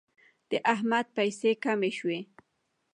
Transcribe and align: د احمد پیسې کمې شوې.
د 0.49 0.51
احمد 0.73 1.05
پیسې 1.17 1.51
کمې 1.63 1.91
شوې. 1.97 2.19